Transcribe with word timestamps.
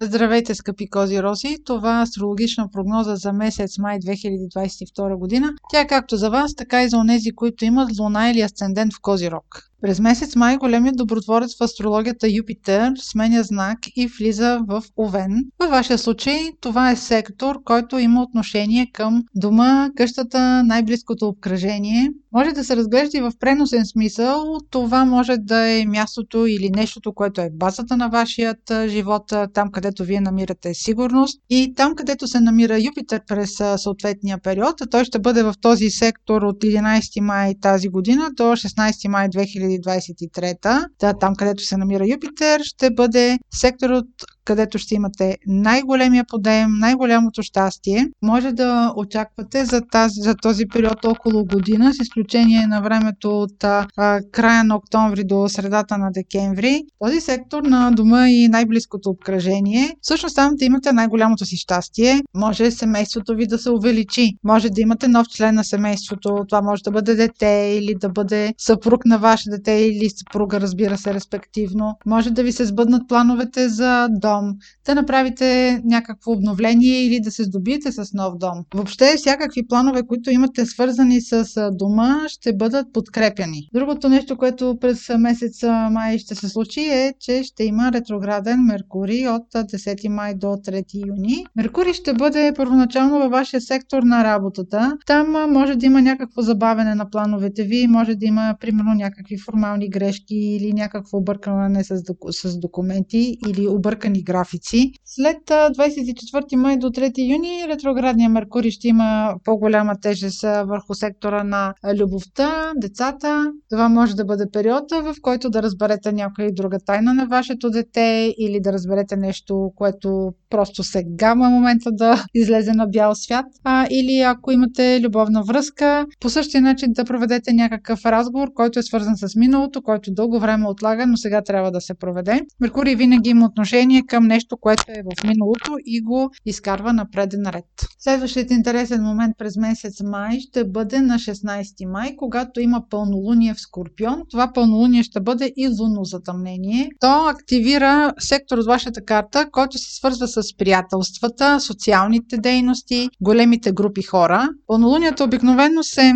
Здравейте, 0.00 0.54
скъпи 0.54 0.90
кози 0.90 1.22
рози! 1.22 1.56
Това 1.64 1.98
е 1.98 2.02
астрологична 2.02 2.70
прогноза 2.70 3.16
за 3.16 3.32
месец 3.32 3.78
май 3.78 3.98
2022 3.98 5.18
година. 5.18 5.54
Тя 5.70 5.80
е 5.80 5.86
както 5.86 6.16
за 6.16 6.30
вас, 6.30 6.54
така 6.54 6.82
и 6.82 6.88
за 6.88 6.96
онези, 6.96 7.34
които 7.34 7.64
имат 7.64 7.98
луна 7.98 8.30
или 8.30 8.40
асцендент 8.40 8.92
в 8.92 9.00
кози 9.00 9.30
рок. 9.30 9.67
През 9.82 10.00
месец 10.00 10.36
май 10.36 10.56
големият 10.56 10.96
добротворец 10.96 11.56
в 11.58 11.62
астрологията 11.62 12.28
Юпитер 12.28 12.92
сменя 12.96 13.42
знак 13.42 13.78
и 13.96 14.06
влиза 14.06 14.60
в 14.68 14.82
Овен. 14.96 15.44
Във 15.60 15.70
вашия 15.70 15.98
случай 15.98 16.38
това 16.60 16.90
е 16.90 16.96
сектор, 16.96 17.62
който 17.64 17.98
има 17.98 18.22
отношение 18.22 18.90
към 18.92 19.24
дома, 19.34 19.90
къщата, 19.96 20.62
най-близкото 20.64 21.28
обкръжение. 21.28 22.08
Може 22.32 22.52
да 22.52 22.64
се 22.64 22.76
разглежда 22.76 23.18
и 23.18 23.20
в 23.20 23.32
преносен 23.40 23.86
смисъл. 23.86 24.58
Това 24.70 25.04
може 25.04 25.36
да 25.36 25.68
е 25.68 25.84
мястото 25.86 26.46
или 26.46 26.70
нещото, 26.70 27.12
което 27.12 27.40
е 27.40 27.50
базата 27.52 27.96
на 27.96 28.08
вашият 28.08 28.72
живот, 28.86 29.32
там 29.54 29.70
където 29.70 30.04
вие 30.04 30.20
намирате 30.20 30.74
сигурност. 30.74 31.40
И 31.50 31.74
там, 31.76 31.94
където 31.94 32.26
се 32.26 32.40
намира 32.40 32.80
Юпитер 32.80 33.20
през 33.28 33.50
съответния 33.76 34.38
период, 34.38 34.74
той 34.90 35.04
ще 35.04 35.18
бъде 35.18 35.42
в 35.42 35.54
този 35.60 35.90
сектор 35.90 36.42
от 36.42 36.56
11 36.56 37.20
май 37.20 37.54
тази 37.60 37.88
година 37.88 38.30
до 38.36 38.42
16 38.42 39.08
май 39.08 39.28
2000 39.28 39.67
2023, 39.68 40.88
да, 41.00 41.12
там 41.18 41.36
където 41.36 41.62
се 41.62 41.76
намира 41.76 42.06
Юпитер, 42.06 42.60
ще 42.64 42.90
бъде 42.90 43.38
секторът 43.54 44.06
където 44.48 44.78
ще 44.78 44.94
имате 44.94 45.36
най-големия 45.46 46.24
подем, 46.28 46.78
най-голямото 46.78 47.42
щастие. 47.42 48.08
Може 48.22 48.52
да 48.52 48.92
очаквате 48.96 49.64
за, 49.64 49.80
тази, 49.80 50.20
за 50.20 50.34
този 50.34 50.66
период 50.66 51.04
около 51.04 51.44
година, 51.44 51.94
с 51.94 52.02
изключение 52.02 52.66
на 52.66 52.80
времето 52.80 53.40
от 53.40 53.64
а, 53.64 53.86
края 54.32 54.64
на 54.64 54.76
октомври 54.76 55.24
до 55.24 55.48
средата 55.48 55.98
на 55.98 56.10
декември. 56.12 56.82
Този 57.04 57.20
сектор 57.20 57.62
на 57.62 57.90
дома 57.90 58.28
и 58.28 58.48
най-близкото 58.48 59.10
обкръжение, 59.10 59.96
всъщност 60.00 60.36
там 60.36 60.52
да 60.56 60.64
имате 60.64 60.92
най-голямото 60.92 61.44
си 61.44 61.56
щастие. 61.56 62.20
Може 62.34 62.70
семейството 62.70 63.34
ви 63.34 63.46
да 63.46 63.58
се 63.58 63.70
увеличи. 63.70 64.30
Може 64.44 64.70
да 64.70 64.80
имате 64.80 65.08
нов 65.08 65.26
член 65.28 65.54
на 65.54 65.64
семейството. 65.64 66.44
Това 66.48 66.62
може 66.62 66.82
да 66.82 66.90
бъде 66.90 67.14
дете 67.14 67.78
или 67.78 67.94
да 68.00 68.08
бъде 68.08 68.54
съпруг 68.58 69.04
на 69.04 69.18
ваше 69.18 69.50
дете 69.50 69.72
или 69.72 70.10
съпруга, 70.10 70.60
разбира 70.60 70.98
се, 70.98 71.14
респективно. 71.14 71.94
Може 72.06 72.30
да 72.30 72.42
ви 72.42 72.52
се 72.52 72.64
сбъднат 72.64 73.08
плановете 73.08 73.68
за 73.68 74.08
дом 74.10 74.37
дом, 74.38 74.54
да 74.86 74.94
направите 74.94 75.80
някакво 75.84 76.32
обновление 76.32 77.04
или 77.04 77.20
да 77.20 77.30
се 77.30 77.44
здобиете 77.44 77.92
с 77.92 78.12
нов 78.14 78.38
дом. 78.38 78.64
Въобще 78.74 79.14
всякакви 79.16 79.66
планове, 79.66 80.02
които 80.06 80.30
имате 80.30 80.66
свързани 80.66 81.20
с 81.20 81.70
дома, 81.72 82.28
ще 82.28 82.56
бъдат 82.56 82.92
подкрепяни. 82.92 83.68
Другото 83.74 84.08
нещо, 84.08 84.36
което 84.36 84.76
през 84.80 85.08
месец 85.18 85.62
май 85.90 86.18
ще 86.18 86.34
се 86.34 86.48
случи 86.48 86.80
е, 86.80 87.14
че 87.20 87.42
ще 87.42 87.64
има 87.64 87.92
ретрограден 87.92 88.60
Меркурий 88.60 89.28
от 89.28 89.52
10 89.54 90.08
май 90.08 90.34
до 90.34 90.46
3 90.46 91.08
юни. 91.08 91.46
Меркурий 91.56 91.92
ще 91.92 92.12
бъде 92.12 92.52
първоначално 92.56 93.18
във 93.18 93.30
вашия 93.30 93.60
сектор 93.60 94.02
на 94.02 94.24
работата. 94.24 94.96
Там 95.06 95.52
може 95.52 95.74
да 95.74 95.86
има 95.86 96.02
някакво 96.02 96.42
забавене 96.42 96.94
на 96.94 97.10
плановете 97.10 97.62
ви, 97.62 97.86
може 97.86 98.14
да 98.14 98.26
има 98.26 98.54
примерно 98.60 98.94
някакви 98.94 99.38
формални 99.38 99.90
грешки 99.90 100.36
или 100.36 100.72
някакво 100.72 101.18
объркване 101.18 101.84
с, 101.84 102.02
с 102.30 102.58
документи 102.58 103.36
или 103.48 103.68
объркани 103.68 104.22
графици. 104.28 104.92
След 105.04 105.42
24 105.46 106.56
май 106.56 106.76
до 106.76 106.86
3 106.86 107.32
юни 107.32 107.68
ретроградния 107.68 108.28
Меркурий 108.30 108.70
ще 108.70 108.88
има 108.88 109.34
по-голяма 109.44 109.94
тежест 110.02 110.42
върху 110.42 110.94
сектора 110.94 111.44
на 111.44 111.74
любовта, 111.98 112.72
децата. 112.76 113.52
Това 113.70 113.88
може 113.88 114.16
да 114.16 114.24
бъде 114.24 114.44
период, 114.52 114.84
в 114.92 115.14
който 115.22 115.50
да 115.50 115.62
разберете 115.62 116.12
някоя 116.12 116.54
друга 116.54 116.78
тайна 116.86 117.14
на 117.14 117.26
вашето 117.26 117.70
дете 117.70 118.34
или 118.38 118.60
да 118.60 118.72
разберете 118.72 119.16
нещо, 119.16 119.70
което 119.76 120.32
просто 120.50 120.82
сега 120.82 121.30
е 121.30 121.34
момента 121.34 121.90
да 121.92 122.24
излезе 122.34 122.72
на 122.72 122.86
бял 122.86 123.14
свят. 123.14 123.46
А, 123.64 123.86
или 123.90 124.20
ако 124.20 124.52
имате 124.52 125.00
любовна 125.02 125.42
връзка, 125.42 126.06
по 126.20 126.30
същия 126.30 126.62
начин 126.62 126.92
да 126.92 127.04
проведете 127.04 127.52
някакъв 127.52 128.06
разговор, 128.06 128.48
който 128.54 128.78
е 128.78 128.82
свързан 128.82 129.16
с 129.16 129.36
миналото, 129.36 129.82
който 129.82 130.12
дълго 130.12 130.38
време 130.38 130.68
отлага, 130.68 131.06
но 131.06 131.16
сега 131.16 131.42
трябва 131.42 131.70
да 131.70 131.80
се 131.80 131.94
проведе. 131.94 132.40
Меркурий 132.60 132.94
винаги 132.94 133.30
има 133.30 133.46
отношение 133.46 134.02
към 134.08 134.26
нещо, 134.26 134.56
което 134.56 134.82
е 134.88 135.02
в 135.02 135.24
миналото 135.24 135.72
и 135.86 136.00
го 136.00 136.30
изкарва 136.46 136.92
на 136.92 137.10
преден 137.10 137.46
ред. 137.46 137.64
Следващият 137.98 138.50
интересен 138.50 139.02
момент 139.02 139.34
през 139.38 139.56
месец 139.56 140.02
май 140.02 140.40
ще 140.40 140.64
бъде 140.64 141.00
на 141.00 141.14
16 141.14 141.90
май, 141.92 142.16
когато 142.16 142.60
има 142.60 142.82
пълнолуние 142.90 143.54
в 143.54 143.60
Скорпион. 143.60 144.22
Това 144.30 144.52
пълнолуние 144.54 145.02
ще 145.02 145.20
бъде 145.20 145.52
и 145.56 145.68
лунно 145.68 146.04
затъмнение. 146.04 146.88
То 147.00 147.26
активира 147.26 148.12
сектор 148.18 148.58
от 148.58 148.66
вашата 148.66 149.04
карта, 149.04 149.46
който 149.52 149.78
се 149.78 149.96
свързва 149.96 150.28
с 150.28 150.56
приятелствата, 150.58 151.60
социалните 151.60 152.36
дейности, 152.36 153.08
големите 153.20 153.72
групи 153.72 154.02
хора. 154.02 154.48
Пълнолунията 154.66 155.24
обикновено 155.24 155.82
се 155.82 156.12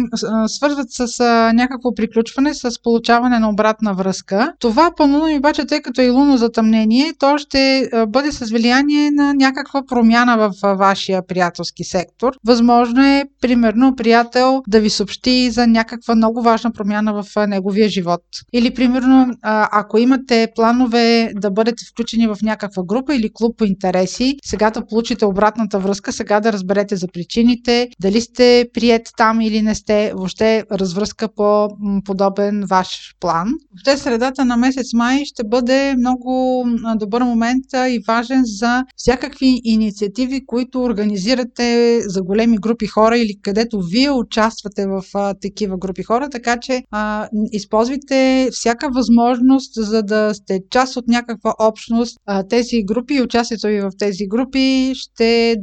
свързват 0.47 0.87
с 0.91 1.25
някакво 1.55 1.95
приключване, 1.95 2.55
с 2.55 2.83
получаване 2.83 3.39
на 3.39 3.51
обратна 3.51 3.95
връзка. 3.95 4.53
Това 4.59 4.91
пълнолуние 4.97 5.39
обаче, 5.39 5.67
тъй 5.67 5.83
като 5.83 6.01
е 6.01 6.05
и 6.05 6.11
лунно 6.11 6.37
затъмнение, 6.37 7.13
то 7.19 7.39
ще 7.39 7.82
бъде 8.09 8.33
с 8.33 8.51
влияние 8.51 9.11
на 9.11 9.35
някаква 9.35 9.83
промяна 9.87 10.37
в 10.37 10.75
вашия 10.77 11.27
приятелски 11.27 11.85
сектор. 11.85 12.33
Възможно 12.47 13.05
е, 13.05 13.25
примерно, 13.41 13.97
приятел 13.97 14.63
да 14.69 14.81
ви 14.81 14.91
съобщи 14.91 15.51
за 15.51 15.67
някаква 15.67 16.15
много 16.15 16.43
важна 16.43 16.73
промяна 16.73 17.23
в 17.23 17.47
неговия 17.47 17.89
живот. 17.89 18.23
Или, 18.53 18.75
примерно, 18.75 19.35
ако 19.43 19.99
имате 19.99 20.49
планове 20.55 21.33
да 21.35 21.51
бъдете 21.51 21.85
включени 21.91 22.27
в 22.27 22.37
някаква 22.43 22.83
група 22.83 23.15
или 23.15 23.31
клуб 23.35 23.59
по 23.59 23.65
интереси, 23.65 24.37
сега 24.45 24.71
да 24.71 24.87
получите 24.87 25.27
обратната 25.27 25.79
връзка, 25.79 26.13
сега 26.13 26.41
да 26.41 26.53
разберете 26.53 26.97
за 26.97 27.09
причините, 27.09 27.89
дали 28.01 28.21
сте 28.21 28.67
прият 28.75 29.03
там 29.17 29.41
или 29.41 29.63
не 29.63 29.75
сте, 29.75 30.13
въобще 30.15 30.65
развръзка 30.73 31.29
по 31.37 31.69
подобен 32.05 32.65
ваш 32.69 33.15
план. 33.21 33.49
Въобще 33.71 34.03
средата 34.03 34.45
на 34.45 34.57
месец 34.57 34.93
май 34.95 35.25
ще 35.25 35.45
бъде 35.45 35.95
много 35.99 36.65
добър 36.97 37.23
момент 37.23 37.65
и 37.75 38.03
важен 38.09 38.43
за 38.45 38.85
всякакви 38.97 39.61
инициативи, 39.65 40.47
които 40.47 40.83
организирате 40.83 42.01
за 42.07 42.23
големи 42.23 42.57
групи 42.57 42.87
хора 42.87 43.19
или 43.19 43.41
където 43.43 43.81
вие 43.81 44.11
участвате 44.11 44.87
в 44.87 45.05
а, 45.15 45.35
такива 45.35 45.79
групи 45.79 46.03
хора, 46.03 46.29
така 46.31 46.57
че 46.61 46.83
а, 46.91 47.29
използвайте 47.53 48.49
всяка 48.53 48.89
възможност, 48.95 49.73
за 49.77 50.03
да 50.03 50.35
сте 50.35 50.61
част 50.71 50.97
от 50.97 51.09
някаква 51.09 51.55
общност. 51.61 52.19
А, 52.27 52.49
тези 52.49 52.83
групи 52.83 53.15
и 53.15 53.23
участието 53.23 53.67
ви 53.67 53.81
в 53.81 53.91
тези 53.99 54.27
групи 54.27 54.93
ще 54.95 55.57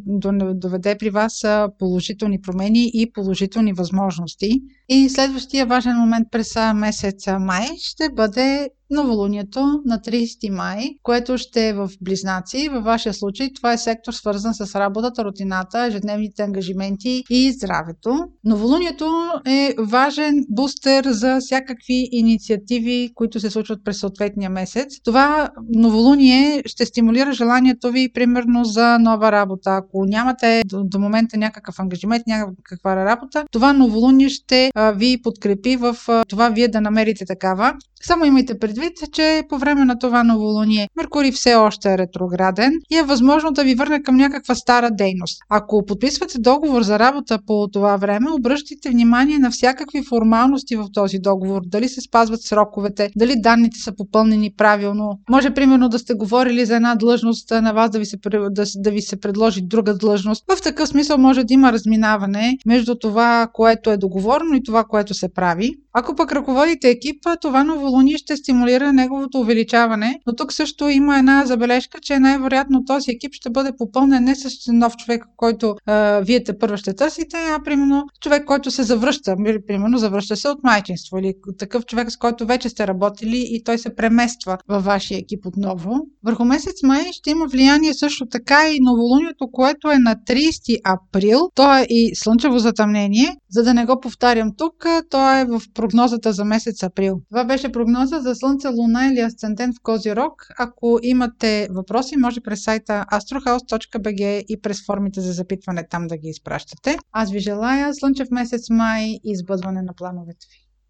доведе 0.54 0.96
при 1.00 1.10
вас 1.10 1.46
положителни 1.80 2.42
промени 2.42 2.92
и 2.94 3.12
положителни 3.14 3.74
възможности. 3.74 4.62
И 4.90 5.10
следващия 5.10 5.66
важен 5.66 5.96
момент 5.98 6.28
през 6.32 6.56
месец 6.74 7.28
май 7.40 7.68
ще 7.78 8.10
бъде 8.10 8.70
новолунието 8.92 9.82
на 9.86 10.00
30 10.00 10.50
май, 10.50 10.90
което 11.04 11.38
ще 11.38 11.68
е 11.68 11.74
в 11.74 11.90
Близнаци. 12.02 12.70
Във 12.70 12.84
вашия 12.84 13.14
случай 13.14 13.50
това 13.56 13.74
е 13.74 13.78
сектор 13.78 14.14
свързан 14.14 14.54
с 14.54 14.76
работата, 14.76 15.26
рутината, 15.26 15.86
ежедневните 15.86 16.42
ангажименти 16.42 17.24
и 17.30 17.52
здравето. 17.52 18.20
Новолунието 18.44 19.12
е 19.48 19.76
важен 19.80 20.46
бустер 20.50 21.06
за 21.08 21.38
всякакви 21.40 22.10
инициативи, 22.12 23.10
които 23.16 23.40
се 23.40 23.50
случват 23.50 23.84
през 23.86 24.00
съответния 24.00 24.50
месец. 24.50 24.88
Това 25.04 25.50
новолуние 25.70 26.62
ще 26.66 26.86
стимулира 26.86 27.32
желанието 27.32 27.92
ви, 27.92 28.12
примерно, 28.14 28.66
за 28.66 29.00
нова 29.00 29.32
работа. 29.32 29.70
Ако 29.76 30.06
нямате 30.06 30.62
до, 30.66 30.84
до 30.84 31.00
момента 31.00 31.38
някакъв 31.38 31.80
ангажимент, 31.80 32.24
някаква 32.28 32.96
работа, 32.96 33.46
това 33.52 33.74
новолуние 33.74 34.30
ще 34.30 34.72
ви 34.96 35.22
подкрепи 35.24 35.76
в 35.76 35.96
това 36.28 36.50
вие 36.50 36.68
да 36.68 36.82
намерите 36.82 37.26
такава. 37.26 37.74
Само 38.04 38.26
имайте 38.26 38.60
предвид, 38.60 38.94
че 39.14 39.44
по 39.50 39.58
време 39.58 39.86
на 39.86 40.00
това 40.00 40.24
новолуние 40.24 40.88
Меркурий 40.98 41.32
все 41.32 41.56
още 41.56 41.94
е 41.94 41.98
ретрограден 41.98 42.72
и 42.92 42.98
е 42.98 43.04
възможно 43.04 43.52
да 43.52 43.64
ви 43.64 43.76
върне 43.76 44.04
към 44.04 44.16
някаква 44.16 44.56
стара 44.56 44.90
дейност. 44.92 45.40
Ако 45.50 45.86
подписвате 45.86 46.40
договор 46.40 46.82
за 46.82 47.00
работа 47.00 47.40
по 47.48 47.68
това 47.74 47.98
време, 47.98 48.32
обръщайте 48.32 48.90
внимание 48.90 49.40
на 49.40 49.52
всякакви 49.52 50.04
формалности 50.04 50.76
в 50.76 50.88
този 50.94 51.20
договор. 51.20 51.62
Дали 51.66 51.90
се 51.90 52.02
спазват 52.02 52.42
сроковете, 52.42 53.10
дали 53.16 53.42
данните 53.42 53.80
са 53.80 53.96
попълнени 53.96 54.54
правилно. 54.58 55.20
Може 55.30 55.54
примерно 55.54 55.90
да 55.90 56.00
сте 56.00 56.14
говорили 56.14 56.66
за 56.66 56.76
една 56.76 56.96
длъжност 56.96 57.52
на 57.52 57.74
вас 57.74 57.90
да 57.90 58.00
ви 58.00 58.06
се, 58.06 58.18
да, 58.50 58.64
да 58.78 58.92
ви 58.92 59.02
се 59.02 59.20
предложи 59.20 59.62
друга 59.62 59.94
длъжност. 59.94 60.44
В 60.58 60.62
такъв 60.62 60.90
смисъл 60.90 61.18
може 61.18 61.44
да 61.44 61.54
има 61.54 61.74
разминаване 61.74 62.58
между 62.66 62.96
това, 62.96 63.48
което 63.54 63.92
е 63.92 63.98
договорено 63.98 64.56
и 64.56 64.64
това, 64.70 64.84
което 64.84 65.14
се 65.14 65.34
прави. 65.34 65.78
Ако 66.00 66.16
пък 66.16 66.32
ръководите 66.32 66.90
екипа, 66.90 67.36
това 67.36 67.64
новолуние 67.64 68.18
ще 68.18 68.38
стимулира 68.38 68.94
неговото 68.94 69.40
увеличаване, 69.40 70.20
но 70.28 70.36
тук 70.36 70.54
също 70.54 70.90
има 70.90 71.18
една 71.18 71.46
забележка, 71.46 72.00
че 72.02 72.20
най-вероятно 72.20 72.86
този 72.86 73.12
екип 73.12 73.34
ще 73.34 73.50
бъде 73.50 73.72
попълнен 73.78 74.24
не 74.24 74.36
с 74.36 74.50
нов 74.68 74.96
човек, 74.96 75.26
който 75.38 75.76
а, 75.86 76.20
вие 76.20 76.44
те 76.44 76.58
първо 76.58 76.78
ще 76.78 76.94
търсите, 76.94 77.38
а 77.38 77.64
примерно 77.64 78.04
човек, 78.22 78.46
който 78.46 78.72
се 78.72 78.84
завръща, 78.84 79.36
примерно 79.68 79.98
завръща 79.98 80.36
се 80.36 80.50
от 80.50 80.64
майчинство 80.64 81.18
или 81.18 81.34
такъв 81.58 81.86
човек, 81.86 82.12
с 82.12 82.18
който 82.18 82.46
вече 82.46 82.70
сте 82.70 82.88
работили 82.88 83.46
и 83.50 83.64
той 83.64 83.78
се 83.78 83.96
премества 83.96 84.58
във 84.68 84.84
вашия 84.84 85.18
екип 85.18 85.46
отново. 85.46 86.00
Върху 86.24 86.46
месец 86.46 86.84
май 86.84 87.04
ще 87.12 87.30
има 87.30 87.46
влияние 87.48 87.94
също 87.94 88.26
така 88.26 88.70
и 88.70 88.80
новолунието, 88.82 89.48
което 89.52 89.92
е 89.92 89.98
на 89.98 90.16
30 90.28 90.80
април. 90.86 91.50
То 91.56 91.78
е 91.78 91.86
и 91.90 92.16
слънчево 92.16 92.60
затъмнение. 92.60 93.36
За 93.50 93.64
да 93.64 93.74
не 93.74 93.86
го 93.86 94.00
повтарям 94.00 94.52
тук, 94.58 94.86
то 95.10 95.38
е 95.38 95.46
в 95.46 95.62
прогнозата 95.90 96.34
за 96.34 96.46
месец 96.46 96.84
април. 96.84 97.22
Това 97.30 97.44
беше 97.46 97.72
прогноза 97.72 98.20
за 98.20 98.36
Слънце, 98.36 98.68
Луна 98.68 99.08
или 99.08 99.20
Асцендент 99.20 99.76
в 99.76 99.84
Козирог. 99.84 100.48
Ако 100.60 101.00
имате 101.04 101.68
въпроси, 101.72 102.18
може 102.18 102.42
през 102.42 102.64
сайта 102.64 103.06
astrohouse.bg 103.12 104.44
и 104.48 104.62
през 104.62 104.86
формите 104.86 105.22
за 105.22 105.32
запитване 105.32 105.88
там 105.90 106.08
да 106.08 106.18
ги 106.18 106.28
изпращате. 106.28 106.98
Аз 107.12 107.32
ви 107.32 107.40
желая 107.40 107.94
слънчев 107.94 108.28
месец 108.32 108.70
май 108.70 109.04
и 109.04 109.20
избъдване 109.24 109.82
на 109.82 109.94
плановете 109.94 110.48
ви. 110.52 110.69